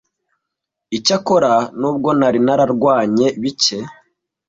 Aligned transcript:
icyakora 0.97 1.51
nubwo 1.79 2.09
nari 2.19 2.39
nararwanye 2.45 3.27
bike 3.41 3.77